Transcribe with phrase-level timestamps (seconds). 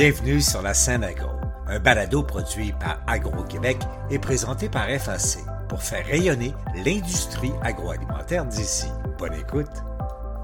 [0.00, 1.30] Bienvenue sur la scène agro,
[1.66, 3.78] un balado produit par Agro-Québec
[4.12, 6.52] et présenté par FAC pour faire rayonner
[6.86, 8.86] l'industrie agroalimentaire d'ici.
[9.18, 9.66] Bonne écoute.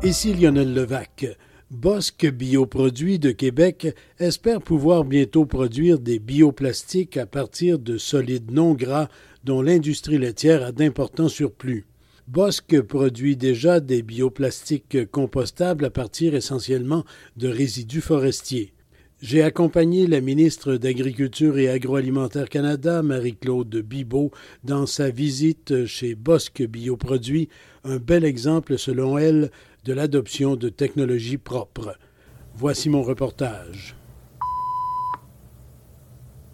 [0.02, 1.26] Ici Lionel Levac.
[1.70, 8.74] Bosque Bioproduits de Québec espère pouvoir bientôt produire des bioplastiques à partir de solides non
[8.74, 9.08] gras
[9.44, 11.86] dont l'industrie laitière a d'importants surplus.
[12.26, 17.04] Bosque produit déjà des bioplastiques compostables à partir essentiellement
[17.36, 18.73] de résidus forestiers.
[19.26, 24.30] J'ai accompagné la ministre d'Agriculture et Agroalimentaire Canada, Marie-Claude Bibeau,
[24.64, 27.48] dans sa visite chez Bosque Bioproduits,
[27.84, 29.50] un bel exemple, selon elle,
[29.86, 31.96] de l'adoption de technologies propres.
[32.54, 33.96] Voici mon reportage.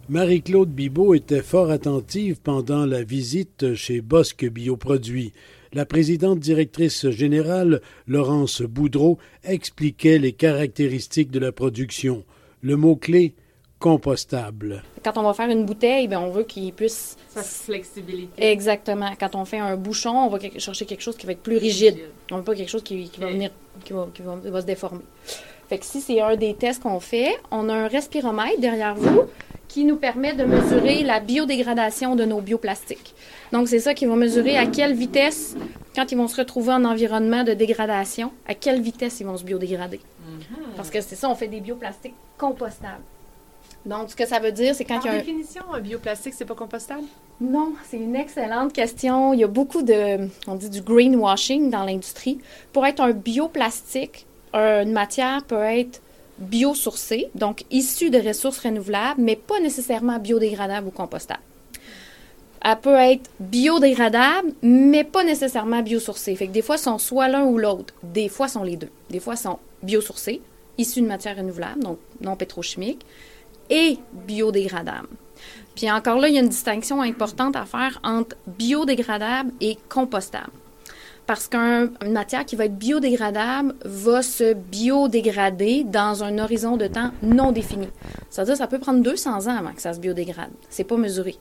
[0.07, 5.33] Marie-Claude Bibeau était fort attentive pendant la visite chez Bosque Bioproduits.
[5.73, 12.23] La présidente directrice générale, Laurence Boudreau, expliquait les caractéristiques de la production
[12.61, 13.33] le mot-clé
[13.81, 14.83] compostable.
[15.03, 17.17] Quand on va faire une bouteille, bien, on veut qu'il puisse...
[17.29, 18.51] Sa flexibilité.
[18.51, 19.11] Exactement.
[19.19, 21.97] Quand on fait un bouchon, on va chercher quelque chose qui va être plus rigide.
[22.31, 23.49] On veut pas quelque chose qui, va venir,
[23.83, 25.01] qui, va, qui va, se déformer.
[25.67, 29.23] Fait que si c'est un des tests qu'on fait, on a un respiromètre derrière vous
[29.67, 33.15] qui nous permet de mesurer la biodégradation de nos bioplastiques.
[33.53, 35.55] Donc, c'est ça qui va mesurer à quelle vitesse,
[35.95, 39.45] quand ils vont se retrouver en environnement de dégradation, à quelle vitesse ils vont se
[39.45, 39.99] biodégrader.
[39.99, 40.60] Mm-hmm.
[40.75, 43.03] Parce que c'est ça, on fait des bioplastiques compostables.
[43.85, 45.19] Donc, ce que ça veut dire, c'est quand Par il y a...
[45.19, 47.03] définition, un bioplastique, c'est pas compostable?
[47.39, 49.33] Non, c'est une excellente question.
[49.33, 52.39] Il y a beaucoup de, on dit du greenwashing dans l'industrie.
[52.73, 56.01] Pour être un bioplastique, une matière peut être
[56.37, 61.41] biosourcée, donc issue de ressources renouvelables, mais pas nécessairement biodégradable ou compostable.
[62.63, 66.35] Elle peut être biodégradable, mais pas nécessairement biosourcée.
[66.35, 67.95] Fait que des fois, sont soit l'un ou l'autre.
[68.03, 68.91] Des fois, sont les deux.
[69.09, 70.41] Des fois, sont biosourcés,
[70.81, 73.05] issus de matières renouvelables, donc non pétrochimiques,
[73.69, 75.07] et biodégradables.
[75.75, 80.51] Puis encore là, il y a une distinction importante à faire entre biodégradable et compostable.
[81.25, 87.11] Parce qu'une matière qui va être biodégradable va se biodégrader dans un horizon de temps
[87.21, 87.87] non défini.
[88.29, 90.51] C'est-à-dire ça peut prendre 200 ans avant que ça se biodégrade.
[90.69, 91.37] C'est pas mesuré.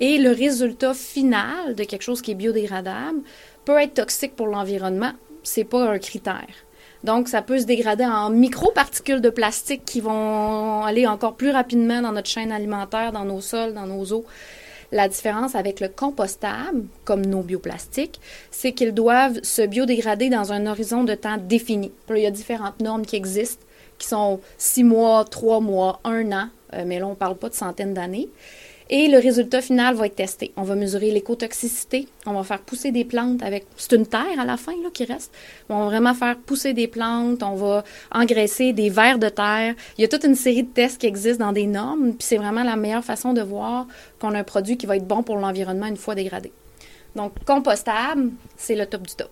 [0.00, 3.20] Et le résultat final de quelque chose qui est biodégradable
[3.64, 5.12] peut être toxique pour l'environnement.
[5.42, 6.48] C'est pas un critère.
[7.04, 12.02] Donc, ça peut se dégrader en micro-particules de plastique qui vont aller encore plus rapidement
[12.02, 14.24] dans notre chaîne alimentaire, dans nos sols, dans nos eaux.
[14.92, 20.66] La différence avec le compostable, comme nos bioplastiques, c'est qu'ils doivent se biodégrader dans un
[20.66, 21.92] horizon de temps défini.
[22.10, 23.64] il y a différentes normes qui existent,
[23.98, 27.48] qui sont six mois, trois mois, un an, euh, mais là, on ne parle pas
[27.48, 28.28] de centaines d'années.
[28.92, 30.52] Et le résultat final va être testé.
[30.56, 32.08] On va mesurer l'écotoxicité.
[32.26, 33.66] On va faire pousser des plantes avec.
[33.76, 35.32] C'est une terre à la fin là, qui reste.
[35.68, 37.44] On va vraiment faire pousser des plantes.
[37.44, 39.76] On va engraisser des vers de terre.
[39.96, 42.14] Il y a toute une série de tests qui existent dans des normes.
[42.14, 43.86] Puis c'est vraiment la meilleure façon de voir
[44.20, 46.50] qu'on a un produit qui va être bon pour l'environnement une fois dégradé.
[47.14, 49.30] Donc, compostable, c'est le top du top.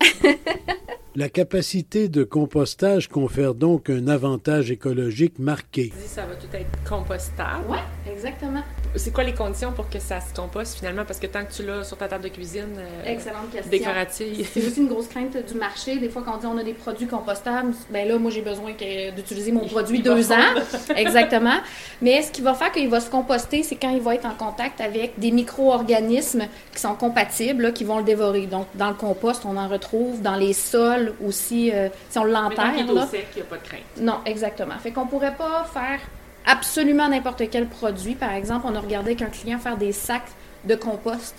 [1.16, 5.92] La capacité de compostage confère donc un avantage écologique marqué.
[6.06, 7.64] Ça va tout être compostable.
[7.68, 7.78] Oui,
[8.08, 8.62] exactement.
[8.94, 11.04] C'est quoi les conditions pour que ça se composte finalement?
[11.04, 13.70] Parce que tant que tu l'as sur ta table de cuisine euh, Excellente question.
[13.72, 14.48] décorative.
[14.54, 15.98] C'est aussi une grosse crainte du marché.
[15.98, 18.70] Des fois, quand on dit on a des produits compostables, ben là, moi, j'ai besoin
[19.16, 20.54] d'utiliser mon produit deux ans.
[20.96, 21.58] Exactement.
[22.02, 24.34] Mais ce qui va faire qu'il va se composter, c'est quand il va être en
[24.34, 28.46] contact avec des micro-organismes qui sont compatibles, qui vont le dévorer.
[28.46, 32.72] Donc, dans le compost, on en retrouve dans les sols aussi, euh, si on l'enterre.
[32.76, 33.04] Il n'y a
[33.44, 33.80] pas de crainte.
[34.00, 34.78] Non, exactement.
[34.78, 36.00] Fait qu'on pourrait pas faire
[36.46, 38.14] absolument n'importe quel produit.
[38.14, 40.30] Par exemple, on a regardé qu'un client faire des sacs
[40.64, 41.34] de compost.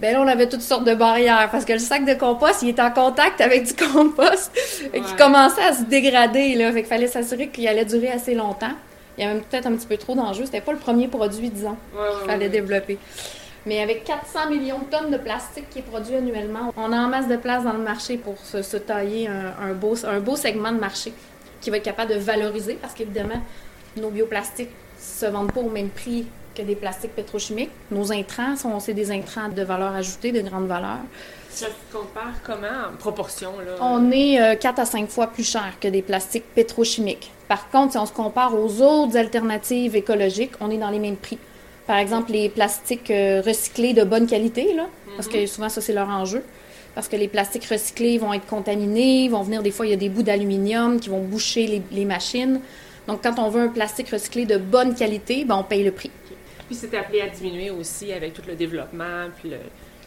[0.00, 2.70] Ben là, on avait toutes sortes de barrières parce que le sac de compost, il
[2.70, 4.50] est en contact avec du compost
[4.94, 6.54] et qui commençait à se dégrader.
[6.54, 6.72] Là.
[6.72, 8.72] Fait qu'il fallait s'assurer qu'il allait durer assez longtemps.
[9.18, 10.46] Il y avait peut-être un petit peu trop d'enjeux.
[10.46, 12.98] C'était pas le premier produit, disons, qu'il fallait développer.
[13.66, 17.08] Mais avec 400 millions de tonnes de plastique qui est produit annuellement, on a en
[17.08, 20.78] masse de place dans le marché pour se, tailler un, beau, un beau segment de
[20.78, 21.12] marché
[21.60, 23.40] qui va être capable de valoriser parce qu'évidemment,
[23.96, 27.70] nos bioplastiques se vendent pas au même prix que des plastiques pétrochimiques.
[27.90, 30.98] Nos intrants, sont, c'est des intrants de valeur ajoutée, de grande valeur.
[31.50, 33.52] Ça se compare comment en proportion?
[33.58, 33.74] Là?
[33.80, 37.30] On est 4 euh, à 5 fois plus cher que des plastiques pétrochimiques.
[37.48, 41.16] Par contre, si on se compare aux autres alternatives écologiques, on est dans les mêmes
[41.16, 41.38] prix.
[41.86, 44.86] Par exemple, les plastiques euh, recyclés de bonne qualité, là,
[45.16, 45.46] parce que mhm.
[45.46, 46.42] souvent, ça, c'est leur enjeu.
[46.94, 49.96] Parce que les plastiques recyclés vont être contaminés, vont venir, des fois, il y a
[49.96, 52.60] des bouts d'aluminium qui vont boucher les, les machines.
[53.06, 56.10] Donc, quand on veut un plastique recyclé de bonne qualité, ben, on paye le prix.
[56.66, 59.50] Puis c'est appelé à diminuer aussi avec tout le développement, puis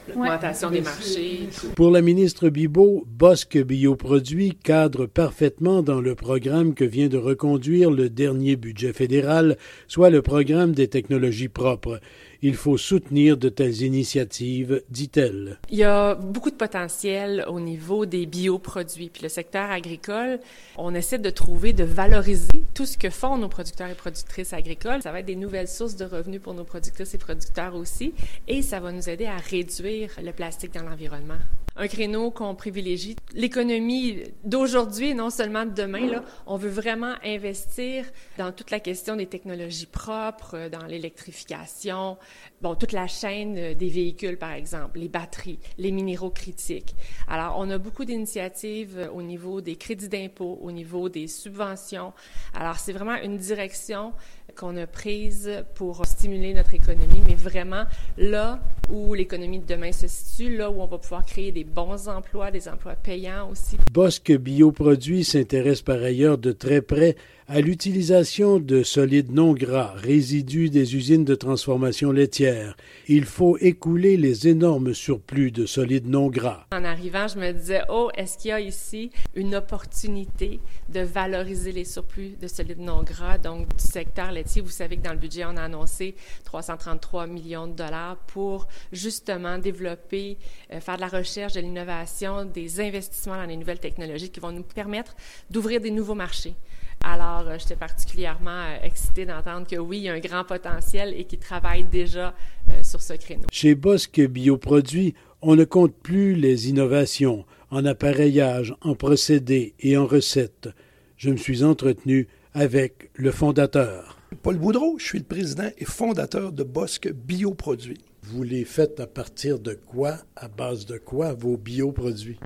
[0.07, 1.47] l'augmentation des marchés.
[1.75, 7.91] Pour la ministre Bibot, Bosque Bioproduits cadre parfaitement dans le programme que vient de reconduire
[7.91, 9.57] le dernier budget fédéral,
[9.87, 11.99] soit le programme des technologies propres.
[12.45, 15.59] Il faut soutenir de telles initiatives, dit-elle.
[15.69, 19.09] Il y a beaucoup de potentiel au niveau des bioproduits.
[19.09, 20.41] Puis le secteur agricole,
[20.77, 25.01] on essaie de trouver, de valoriser tout ce que font nos producteurs et productrices agricoles.
[25.01, 28.13] Ça va être des nouvelles sources de revenus pour nos productrices et producteurs aussi.
[28.49, 31.39] Et ça va nous aider à réduire le plastique dans l'environnement
[31.75, 33.15] un créneau qu'on privilégie.
[33.33, 38.05] L'économie d'aujourd'hui, non seulement de demain, là, on veut vraiment investir
[38.37, 42.17] dans toute la question des technologies propres, dans l'électrification,
[42.61, 46.95] bon, toute la chaîne des véhicules, par exemple, les batteries, les minéraux critiques.
[47.27, 52.13] Alors, on a beaucoup d'initiatives au niveau des crédits d'impôt, au niveau des subventions.
[52.53, 54.13] Alors, c'est vraiment une direction
[54.55, 57.83] qu'on a prise pour stimuler notre économie, mais vraiment
[58.17, 58.59] là
[58.91, 62.51] où l'économie de demain se situe, là où on va pouvoir créer des bons emplois,
[62.51, 63.77] des emplois payants aussi.
[63.91, 67.15] Bosque Bioproduits s'intéresse par ailleurs de très près
[67.47, 72.77] à l'utilisation de solides non gras, résidus des usines de transformation laitière.
[73.07, 76.67] Il faut écouler les énormes surplus de solides non gras.
[76.71, 80.59] En arrivant, je me disais, oh, est-ce qu'il y a ici une opportunité
[80.89, 84.61] de valoriser les surplus de solides non gras, donc du secteur laitier?
[84.61, 89.57] Vous savez que dans le budget, on a annoncé 333 millions de dollars pour justement
[89.57, 90.37] développer,
[90.71, 94.51] euh, faire de la recherche, de l'innovation, des investissements dans les nouvelles technologies qui vont
[94.51, 95.15] nous permettre
[95.49, 96.55] d'ouvrir des nouveaux marchés.
[97.03, 101.13] Alors, euh, j'étais particulièrement euh, excitée d'entendre que oui, il y a un grand potentiel
[101.17, 102.33] et qu'ils travaillent déjà
[102.69, 103.47] euh, sur ce créneau.
[103.51, 110.05] Chez Bosque Bioproduits, on ne compte plus les innovations en appareillage, en procédés et en
[110.05, 110.69] recettes.
[111.17, 114.17] Je me suis entretenu avec le fondateur.
[114.41, 118.01] Paul Boudreau, je suis le président et fondateur de Bosque Bioproduits.
[118.23, 122.39] Vous les faites à partir de quoi, à base de quoi, vos bioproduits?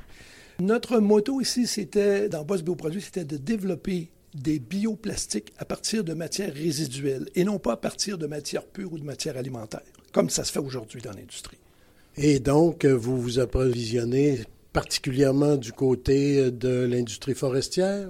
[0.60, 4.10] Notre motto ici, c'était, dans Bosque Bioproduits, c'était de développer
[4.42, 8.94] des bioplastiques à partir de matières résiduelles et non pas à partir de matières pures
[8.94, 9.82] ou de matières alimentaires,
[10.12, 11.58] comme ça se fait aujourd'hui dans l'industrie.
[12.16, 14.40] Et donc, vous vous approvisionnez
[14.74, 18.10] particulièrement du côté de l'industrie forestière?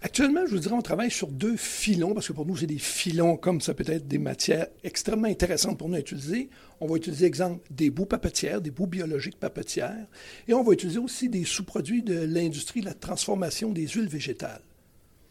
[0.00, 2.78] Actuellement, je vous dirais, on travaille sur deux filons, parce que pour nous, c'est des
[2.78, 6.50] filons comme ça peut être des matières extrêmement intéressantes pour nous à utiliser.
[6.80, 10.06] On va utiliser, exemple, des bouts papetières, des bouts biologiques papetières,
[10.46, 14.62] et on va utiliser aussi des sous-produits de l'industrie de la transformation des huiles végétales.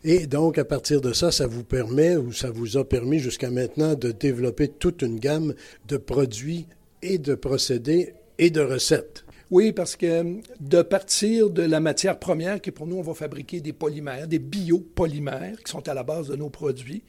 [0.04, 3.50] Et donc, à partir de ça, ça vous permet ou ça vous a permis jusqu'à
[3.50, 5.56] maintenant de développer toute une gamme
[5.88, 6.68] de produits
[7.02, 9.26] et de procédés et de recettes.
[9.50, 13.62] Oui, parce que de partir de la matière première, qui pour nous, on va fabriquer
[13.62, 17.04] des polymères, des biopolymères, qui sont à la base de nos produits.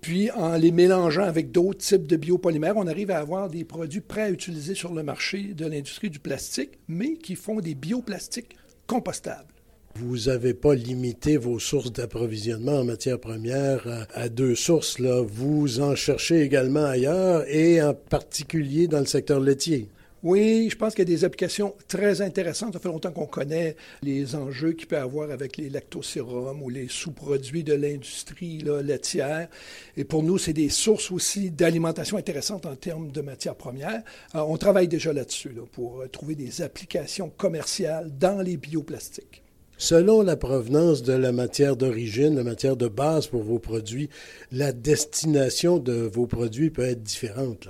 [0.00, 4.02] Puis, en les mélangeant avec d'autres types de biopolymères, on arrive à avoir des produits
[4.02, 8.56] prêts à utiliser sur le marché de l'industrie du plastique, mais qui font des bioplastiques
[8.86, 9.57] compostables.
[10.00, 15.00] Vous n'avez pas limité vos sources d'approvisionnement en matières premières à, deux sources.
[15.00, 15.22] Là.
[15.22, 19.88] Vous en cherchez également ailleurs et en particulier dans le secteur laitier.
[20.22, 22.74] Oui, je pense qu'il y a des applications très intéressantes.
[22.74, 26.68] Ça fait longtemps qu'on connaît les enjeux qu'il peut y avoir avec les lactosérums ou
[26.68, 29.48] les sous-produits de l'industrie laitière.
[29.96, 34.04] Et pour nous, c'est des sources aussi d'alimentation intéressantes en termes de matières premières.
[34.32, 39.42] on travaille déjà là-dessus pour trouver des applications commerciales dans les bioplastiques.
[39.80, 44.10] Selon la provenance de la matière d'origine, la matière de base pour vos produits,
[44.50, 47.68] la destination de vos produits peut être différente.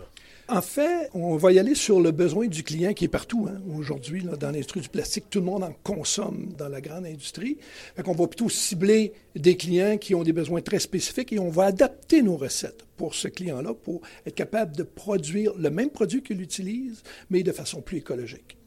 [0.49, 3.47] En fait, on va y aller sur le besoin du client qui est partout.
[3.51, 3.61] Hein.
[3.77, 7.59] Aujourd'hui, dans l'industrie du plastique, tout le monde en consomme dans la grande industrie.
[8.03, 11.65] On va plutôt cibler des clients qui ont des besoins très spécifiques et on va
[11.65, 16.41] adapter nos recettes pour ce client-là pour être capable de produire le même produit qu'il
[16.41, 18.58] utilise, mais de façon plus écologique.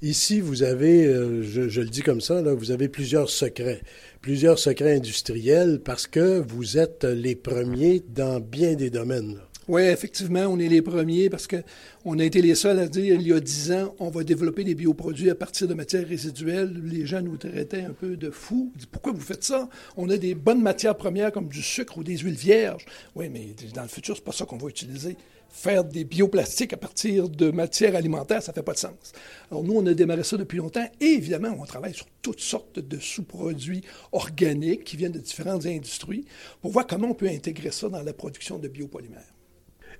[0.00, 3.80] Ici, vous avez, euh, je, le dis comme ça, là, vous avez plusieurs secrets,
[4.20, 9.40] plusieurs secrets industriels parce que vous êtes les premiers dans bien des domaines.
[9.66, 13.26] Oui, effectivement, on est les premiers parce qu'on a été les seuls à dire il
[13.26, 16.80] y a dix ans, on va développer des bioproduits à partir de matières résiduelles.
[16.84, 18.72] Les gens nous traitaient un peu de fous.
[18.92, 19.68] Pourquoi vous faites ça?
[19.96, 22.86] On a des bonnes matières premières comme du sucre ou des huiles vierges.
[23.16, 25.16] Oui, mais dans le futur, c'est pas ça qu'on va utiliser
[25.50, 29.12] faire des bioplastiques à partir de matières alimentaires, ça ne fait pas de sens.
[29.50, 32.78] Alors nous, on a démarré ça depuis longtemps et évidemment, on travaille sur toutes sortes
[32.78, 36.24] de sous-produits organiques qui viennent de différentes industries
[36.60, 39.34] pour voir comment on peut intégrer ça dans la production de biopolymères.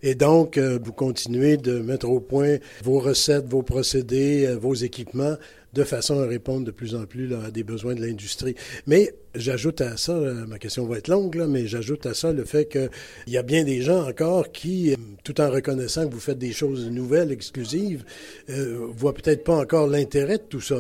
[0.03, 4.75] Et donc, euh, vous continuez de mettre au point vos recettes, vos procédés, euh, vos
[4.75, 5.35] équipements
[5.73, 8.55] de façon à répondre de plus en plus à des besoins de l'industrie.
[8.87, 10.15] Mais j'ajoute à ça,
[10.47, 12.89] ma question va être longue, mais j'ajoute à ça le fait qu'il
[13.27, 14.95] y a bien des gens encore qui,
[15.25, 18.05] tout en reconnaissant que vous faites des choses nouvelles, exclusives,
[18.51, 20.77] euh, voient peut-être pas encore l'intérêt de tout ça.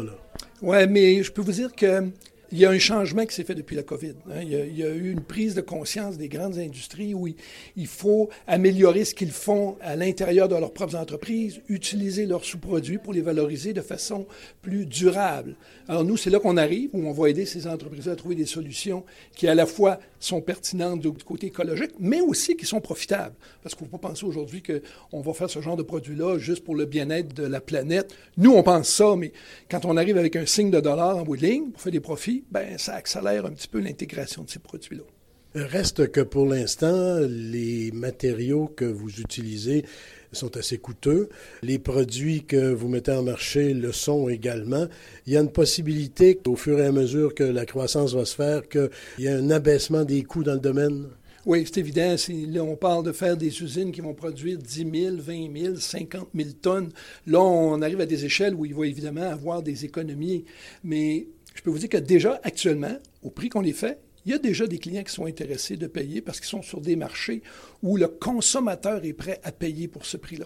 [0.62, 2.10] Oui, mais je peux vous dire que
[2.50, 4.14] il y a un changement qui s'est fait depuis la COVID.
[4.30, 4.40] Hein.
[4.42, 7.28] Il, y a, eu une prise de conscience des grandes industries où
[7.76, 12.98] il, faut améliorer ce qu'ils font à l'intérieur de leurs propres entreprises, utiliser leurs sous-produits
[12.98, 14.26] pour les valoriser de façon
[14.62, 15.56] plus durable.
[15.88, 18.46] Alors nous, c'est là qu'on arrive, où on va aider ces entreprises à trouver des
[18.46, 23.34] solutions qui à la fois sont pertinentes du côté écologique, mais aussi qui sont profitables.
[23.62, 26.64] Parce qu'il ne faut pas penser aujourd'hui qu'on va faire ce genre de produit-là juste
[26.64, 28.14] pour le bien-être de la planète.
[28.36, 29.32] Nous, on pense ça, mais
[29.70, 32.00] quand on arrive avec un signe de dollar en bout de ligne pour faire des
[32.00, 35.04] profits, ben, ça accélère un petit peu l'intégration de ces produits-là.
[35.54, 39.84] Reste que pour l'instant, les matériaux que vous utilisez
[40.32, 41.30] sont assez coûteux.
[41.62, 44.86] Les produits que vous mettez en marché le sont également.
[45.26, 48.34] Il y a une possibilité, au fur et à mesure que la croissance va se
[48.34, 48.90] faire, qu'il
[49.20, 51.06] y ait un abaissement des coûts dans le domaine?
[51.46, 52.14] Oui, c'est évident.
[52.28, 56.28] Là, on parle de faire des usines qui vont produire 10 000, 20 000, 50
[56.34, 56.90] 000 tonnes.
[57.26, 60.44] Là, on arrive à des échelles où il va évidemment avoir des économies.
[60.84, 61.26] Mais
[61.58, 64.38] je peux vous dire que déjà, actuellement, au prix qu'on les fait, il y a
[64.38, 67.42] déjà des clients qui sont intéressés de payer parce qu'ils sont sur des marchés
[67.82, 70.44] où le consommateur est prêt à payer pour ce prix-là.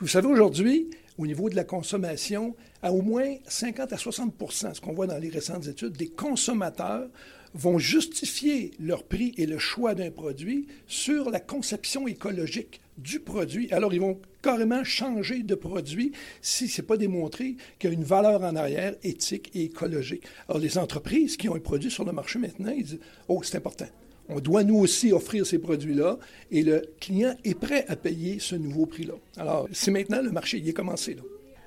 [0.00, 0.90] Vous savez, aujourd'hui,
[1.20, 5.18] au niveau de la consommation, à au moins 50 à 60 ce qu'on voit dans
[5.18, 7.08] les récentes études, des consommateurs
[7.52, 13.70] vont justifier leur prix et le choix d'un produit sur la conception écologique du produit.
[13.70, 17.96] Alors, ils vont carrément changer de produit si ce n'est pas démontré qu'il y a
[17.96, 20.22] une valeur en arrière éthique et écologique.
[20.48, 23.56] Alors, les entreprises qui ont un produit sur le marché maintenant, ils disent, oh, c'est
[23.56, 23.88] important.
[24.32, 26.18] On doit nous aussi offrir ces produits-là
[26.50, 29.14] et le client est prêt à payer ce nouveau prix-là.
[29.36, 31.22] Alors, c'est maintenant le marché, il est commencé là.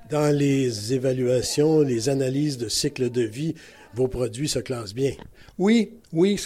[0.10, 3.56] Dans les évaluations, les analyses de cycle de vie,
[3.96, 5.14] vos produits se classent bien.
[5.58, 6.40] Oui, oui,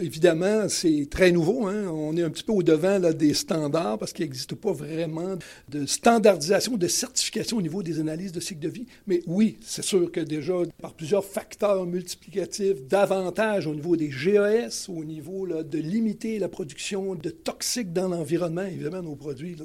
[0.00, 1.66] évidemment, c'est très nouveau.
[1.66, 1.88] Hein.
[1.88, 5.36] On est un petit peu au-devant des standards parce qu'il n'existe pas vraiment
[5.68, 8.86] de standardisation, de certification au niveau des analyses de cycle de vie.
[9.06, 14.88] Mais oui, c'est sûr que déjà, par plusieurs facteurs multiplicatifs, davantage au niveau des GES,
[14.88, 19.56] au niveau de limiter la production de toxiques dans l'environnement, évidemment, nos produits,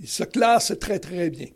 [0.00, 1.46] ils se classent très, très bien.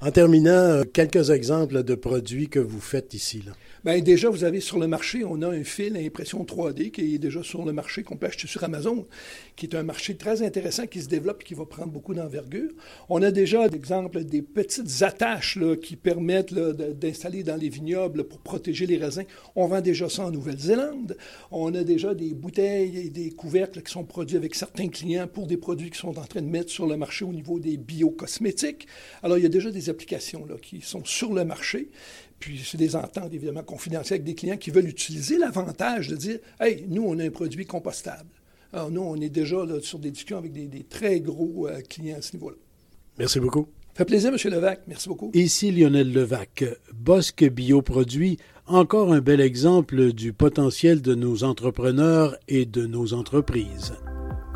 [0.00, 3.42] En terminant, euh, quelques exemples de produits que vous faites ici.
[3.44, 3.52] Là.
[3.84, 7.16] Bien, déjà, vous avez sur le marché, on a un fil à impression 3D qui
[7.16, 9.08] est déjà sur le marché, qu'on peut acheter sur Amazon,
[9.56, 12.70] qui est un marché très intéressant qui se développe et qui va prendre beaucoup d'envergure.
[13.08, 18.86] On a déjà, d'exemple, des petites attaches qui permettent d'installer dans les vignobles pour protéger
[18.86, 19.24] les raisins.
[19.56, 21.16] On vend déjà ça en Nouvelle-Zélande.
[21.50, 25.48] On a déjà des bouteilles et des couvercles qui sont produits avec certains clients pour
[25.48, 28.86] des produits qui sont en train de mettre sur le marché au niveau des biocosmétiques.
[29.24, 31.90] Alors, il y a déjà des applications là, qui sont sur le marché.
[32.38, 36.38] Puis c'est des ententes évidemment confidentielles avec des clients qui veulent utiliser l'avantage de dire
[36.60, 38.30] Hey, nous, on a un produit compostable.
[38.72, 42.22] Alors nous, on est déjà sur des discussions avec des, très gros euh, clients à
[42.22, 42.56] ce niveau-là.
[43.18, 43.68] Merci beaucoup.
[43.94, 44.52] Ça fait plaisir, M.
[44.52, 44.82] Levac.
[44.86, 45.30] Merci beaucoup.
[45.34, 46.64] Ici Lionel Levac.
[46.94, 53.94] Bosque Bioproduits, encore un bel exemple du potentiel de nos entrepreneurs et de nos entreprises.